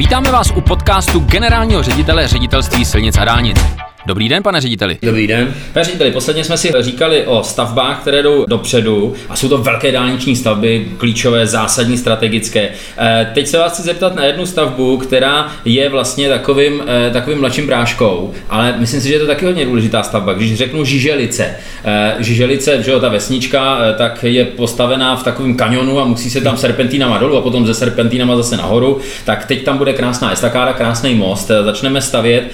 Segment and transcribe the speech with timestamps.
[0.00, 3.60] Vítáme vás u podcastu generálního ředitele ředitelství silnic a dálnic.
[4.06, 4.98] Dobrý den, pane řediteli.
[5.02, 5.54] Dobrý den.
[5.72, 9.92] Pane řediteli, posledně jsme si říkali o stavbách, které jdou dopředu a jsou to velké
[9.92, 12.68] dálniční stavby, klíčové, zásadní, strategické.
[12.98, 17.40] Eh, teď se vás chci zeptat na jednu stavbu, která je vlastně takovým, eh, takovým
[17.40, 20.32] mladším bráškou, ale myslím si, že je to taky hodně důležitá stavba.
[20.32, 26.00] Když řeknu Žiželice, eh, Žiželice, že jo, ta vesnička, tak je postavená v takovém kanionu
[26.00, 29.78] a musí se tam serpentínama dolů a potom ze serpentínama zase nahoru, tak teď tam
[29.78, 32.44] bude krásná estakáda, krásný most, začneme stavět.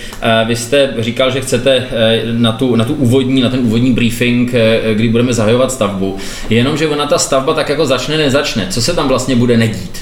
[0.47, 4.54] Vy jste říkal, že chcete eh, na tu, na tu úvodní, na ten úvodní briefing,
[4.54, 6.16] eh, kdy budeme zahajovat stavbu.
[6.50, 8.66] Jenomže ona ta stavba tak jako začne, nezačne.
[8.70, 9.98] Co se tam vlastně bude nedít?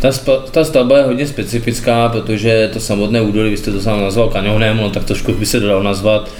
[0.00, 0.10] Ta,
[0.50, 4.76] ta stavba je hodně specifická, protože to samotné údolí, vy jste to sám nazval kanionem,
[4.76, 6.30] no tak trošku by se dalo nazvat,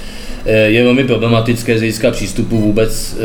[0.45, 3.17] eh, je velmi problematické z hlediska přístupu vůbec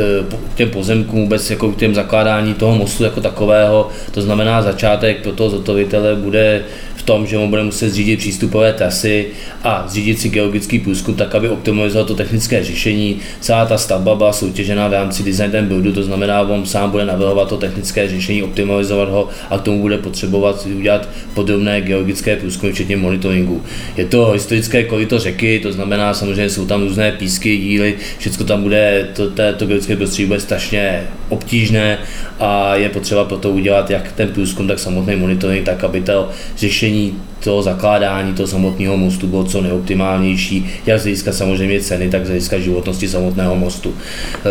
[0.53, 3.89] k těm pozemkům, vůbec jako k těm zakládání toho mostu jako takového.
[4.11, 6.61] To znamená, začátek pro toho zotovitele bude
[7.07, 9.25] tom, že on bude muset zřídit přístupové trasy
[9.63, 13.19] a zřídit si geologický průzkum tak, aby optimalizoval to technické řešení.
[13.39, 17.05] Celá ta stavba byla soutěžená v rámci design and buildu, to znamená, on sám bude
[17.05, 22.71] navrhovat to technické řešení, optimalizovat ho a k tomu bude potřebovat udělat podrobné geologické průzkumy,
[22.71, 23.63] včetně monitoringu.
[23.97, 28.63] Je to historické korito řeky, to znamená, samozřejmě jsou tam různé písky, díly, všechno tam
[28.63, 31.99] bude, to, to, to geologické prostředí bude strašně obtížné
[32.39, 36.96] a je potřeba proto udělat jak ten průzkum, tak samotný monitoring, tak aby to řešení
[36.97, 42.25] řešení toho zakládání toho samotného mostu bylo co nejoptimálnější, jak z hlediska samozřejmě ceny, tak
[42.25, 43.93] z hlediska životnosti samotného mostu.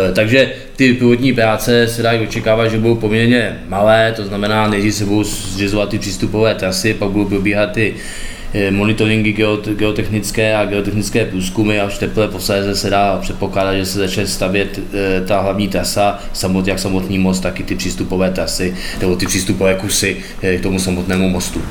[0.09, 4.95] E, takže ty původní práce se dají očekávat, že budou poměrně malé, to znamená, nejdřív
[4.95, 7.95] se budou zřizovat ty přístupové trasy, pak budou probíhat ty
[8.71, 9.33] monitoringy
[9.75, 14.79] geotechnické a geotechnické průzkumy a už teprve posléze se dá předpokládat, že se začne stavět
[14.93, 19.25] eh, ta hlavní trasa, samot, jak samotný most, tak i ty přístupové trasy nebo ty
[19.25, 21.61] přístupové kusy eh, k tomu samotnému mostu.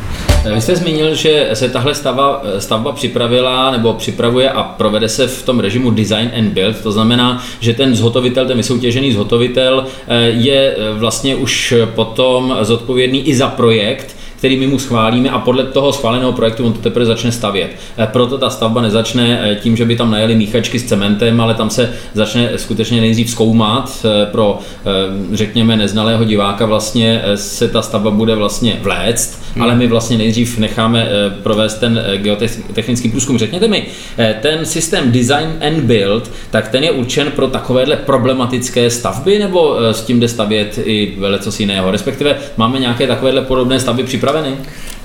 [0.55, 5.43] Vy jste zmínil, že se tahle stavba, stavba připravila nebo připravuje a provede se v
[5.43, 9.87] tom režimu design and build, to znamená, že ten zhotovitel, ten vysoutěžený zhotovitel
[10.27, 15.93] je vlastně už potom zodpovědný i za projekt, který my mu schválíme a podle toho
[15.93, 17.71] schváleného projektu on to teprve začne stavět.
[17.99, 21.55] Eh, proto ta stavba nezačne eh, tím, že by tam najeli míchačky s cementem, ale
[21.55, 24.59] tam se začne skutečně nejdřív zkoumat eh, pro,
[25.33, 29.63] řekněme, neznalého diváka vlastně se ta stavba bude vlastně vléct, hmm.
[29.63, 31.09] ale my vlastně nejdřív necháme
[31.43, 33.39] provést ten geotechnický průzkum.
[33.39, 33.87] Řekněte mi,
[34.41, 40.03] ten systém design and build, tak ten je určen pro takovéhle problematické stavby, nebo s
[40.03, 41.91] tím jde stavět i velecos jiného?
[41.91, 44.05] Respektive máme nějaké takovéhle podobné stavby?
[44.05, 44.96] Eh,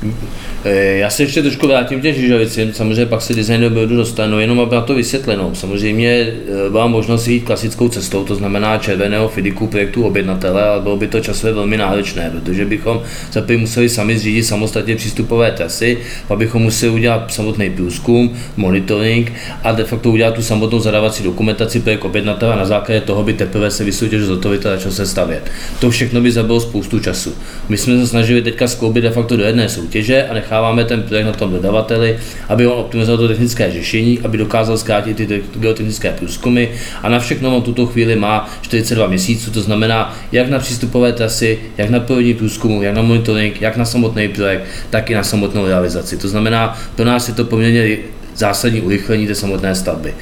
[0.65, 4.59] já se ještě trošku vrátím k těm Žižovicím, samozřejmě pak se design buildu dostanu, jenom
[4.59, 5.55] aby na to vysvětleno.
[5.55, 10.97] Samozřejmě eh, byla možnost jít klasickou cestou, to znamená červeného fidiku projektu objednatele, ale bylo
[10.97, 13.01] by to časově velmi náročné, protože bychom
[13.31, 15.97] za museli sami zřídit samostatně přístupové trasy,
[16.27, 21.79] pak bychom museli udělat samotný průzkum, monitoring a de facto udělat tu samotnou zadávací dokumentaci
[21.79, 25.51] projekt objednatele a na základě toho by teprve se vysoutěžil zhotovitel začal se stavět.
[25.79, 27.33] To všechno by zabilo spoustu času.
[27.69, 29.90] My jsme se snažili teďka skloubit de facto do jedné soutěže
[30.29, 32.19] a necháváme ten projekt na tom dodavateli,
[32.49, 36.67] aby on optimizoval to technické řešení, aby dokázal zkrátit ty geotechnické průzkumy
[37.03, 41.59] a na všechno on tuto chvíli má 42 měsíců, to znamená jak na přístupové trasy,
[41.77, 45.65] jak na provedení průzkumu, jak na monitoring, jak na samotný projekt, tak i na samotnou
[45.65, 46.17] realizaci.
[46.17, 47.97] To znamená, pro nás je to poměrně
[48.35, 50.13] zásadní urychlení té samotné stavby.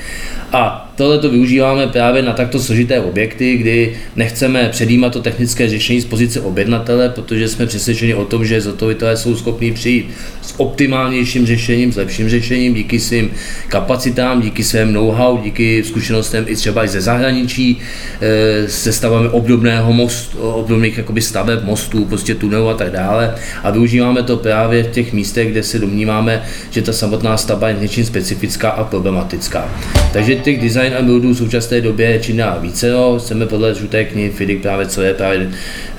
[0.51, 6.02] A tohle to využíváme právě na takto složité objekty, kdy nechceme předjímat to technické řešení
[6.02, 10.10] z pozice objednatele, protože jsme přesvědčeni o tom, že zhotovitelé jsou schopni přijít
[10.42, 13.32] s optimálnějším řešením, s lepším řešením, díky svým
[13.68, 17.81] kapacitám, díky svém know-how, díky zkušenostem i třeba i ze zahraničí,
[18.22, 23.36] e, se stavami obdobného mostu, obdobných jakoby staveb mostů, prostě tunelů a tak dále.
[23.64, 27.78] A využíváme to právě v těch místech, kde se domníváme, že ta samotná stavba je
[27.81, 29.70] něčím specifická a problematická.
[30.14, 32.91] Takže těch design a buildů v současné době je dál více.
[32.91, 33.19] No.
[33.19, 35.50] Chceme podle žluté knihy FIDIC právě, co je právě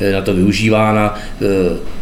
[0.00, 1.46] eh, na to využívána, eh,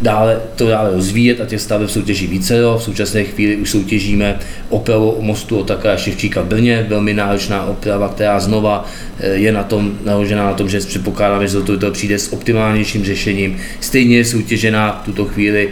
[0.03, 2.63] dále, to dále rozvíjet a těch staveb soutěží více.
[2.63, 2.79] No.
[2.79, 4.39] V současné chvíli už soutěžíme
[4.69, 8.85] opravu mostu Otaka Ševčíka v Brně, velmi náročná oprava, která znova
[9.21, 13.57] eh, je na tom naložená na tom, že předpokládáme, že to přijde s optimálnějším řešením.
[13.81, 15.69] Stejně je soutěžená v tuto chvíli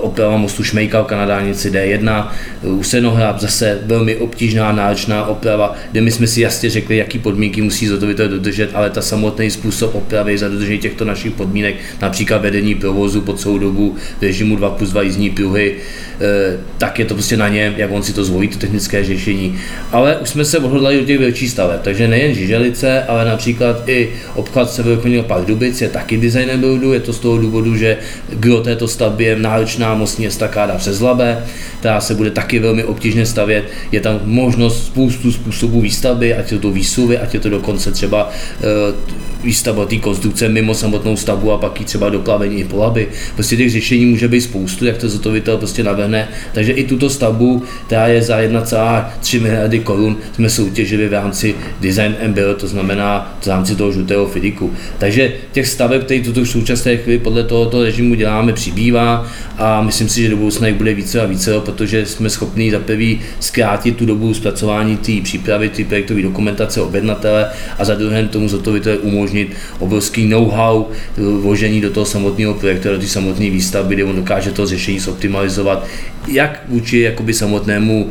[0.00, 2.28] oprava mostu Šmejka na dálnici D1,
[2.62, 7.18] u Senohrab zase velmi obtížná, náročná oprava, kde my my jsme si jasně řekli, jaký
[7.18, 12.42] podmínky musí zhotovitel dodržet, ale ta samotný způsob opravy za dodržení těchto našich podmínek, například
[12.42, 15.74] vedení provozu po celou dobu v režimu 2 plus 2 jízdní pruhy,
[16.20, 19.58] eh, tak je to prostě na něm, jak on si to zvolí, to technické řešení.
[19.92, 24.10] Ale už jsme se odhodlali do těch větších staveb, takže nejen Žiželice, ale například i
[24.34, 27.96] obchvat Severokonního Pardubic je taky design buildu, je to z toho důvodu, že
[28.28, 31.44] kdo této stavby je náročná mostní estakáda přes Labe,
[31.78, 33.64] která se bude taky velmi obtížně stavět.
[33.92, 36.01] Je tam možnost spoustu způsobů výstavby,
[36.34, 41.16] ať je to výsuvy, ať je to dokonce třeba uh, výstavba té konstrukce mimo samotnou
[41.16, 43.08] stavbu a pak ji třeba doplavení i polaby.
[43.34, 46.28] Prostě těch řešení může být spoustu, jak to zhotovitel prostě navrhne.
[46.54, 52.14] Takže i tuto stavbu, která je za 1,3 miliardy korun, jsme soutěžili v rámci Design
[52.24, 54.72] and Build, to znamená v rámci toho žlutého Fidiku.
[54.98, 59.26] Takže těch staveb, které tuto v současné chvíli podle tohoto režimu děláme, přibývá
[59.58, 62.78] a myslím si, že do budoucna jich bude více a více, protože jsme schopni za
[62.78, 67.46] prvý zkrátit tu dobu zpracování té přípravy, té projektové dokumentace objednatele
[67.78, 70.86] a za druhé tomu zhotovitele umožnit umožnit obrovský know-how
[71.16, 75.86] vložení do toho samotného projektu, do té samotné výstavby, kde on dokáže to řešení zoptimalizovat,
[76.28, 78.10] jak vůči jakoby samotnému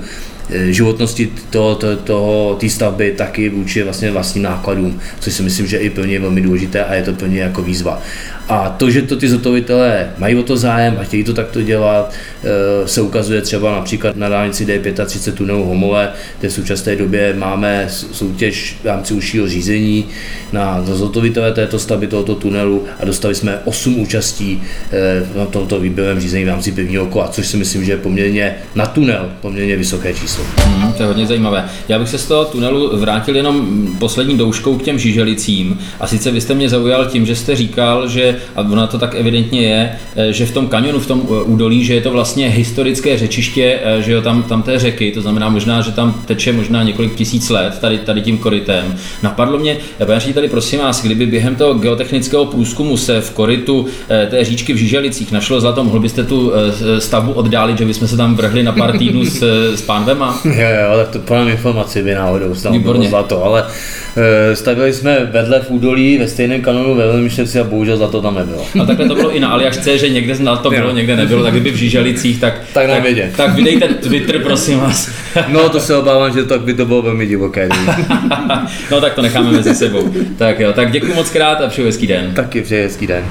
[0.52, 5.78] životnosti toho, toho, toho, té stavby, taky vůči vlastně vlastním nákladům, což si myslím, že
[5.78, 8.02] i pro ně je velmi důležité a je to pro ně jako výzva.
[8.50, 12.14] A to, že to ty zhotovitelé mají o to zájem a chtějí to takto dělat,
[12.44, 16.10] eh, se ukazuje třeba například na dálnici D35 tunelu Homole,
[16.40, 20.06] kde v současné době máme soutěž v rámci užšího řízení
[20.52, 26.20] na zhotovitele této stavby tohoto tunelu a dostali jsme 8 účastí eh, na tomto výběrovém
[26.20, 30.14] řízení v rámci prvního kola, což si myslím, že je poměrně na tunel poměrně vysoké
[30.14, 30.41] číslo.
[30.66, 31.66] Hmm, to je hodně zajímavé.
[31.88, 35.80] Já bych se z toho tunelu vrátil jenom poslední douškou k těm žíželicím.
[36.00, 39.16] A sice vy jste mě zaujal tím, že jste říkal, že a ona to tak
[39.16, 42.50] evidentně je, eh, že v tom kanionu, v tom eh, údolí, že je to vlastně
[42.50, 46.54] historické řečiště, eh, že jo, tam, tam té řeky, to znamená možná, že tam teče
[46.54, 48.96] možná několik tisíc let tady, tady tím korytem.
[49.24, 53.86] Napadlo mě, já tady prosím vás, kdyby během toho geotechnického průzkumu se v korytu
[54.30, 56.52] té říčky v Žiželicích našlo zlato, mohl byste tu
[57.00, 59.44] stavbu oddálit, že bychom se tam vrhli na pár týdnů s,
[59.76, 60.31] s pánvema?
[60.46, 63.64] Jo, jo, tak to podám informaci by náhodou, tam bylo zlato, ale
[64.54, 68.66] stavili jsme vedle v údolí ve stejném kanonu ve Velmištěci a bohužel zlato tam nebylo.
[68.82, 71.52] A takhle to bylo i na Aljašce, že někde na to bylo, někde nebylo, tak
[71.54, 73.04] kdyby v Žíželicích, tak, tak, tak,
[73.38, 75.12] tak vydejte Twitter, prosím vás.
[75.48, 77.70] no to se obávám, že tak by to bylo velmi divoké.
[78.92, 80.14] no tak to necháme mezi sebou.
[80.38, 82.34] Tak jo, tak děkuji moc krát a přeji hezký den.
[82.34, 83.24] Taky přeji hezký den.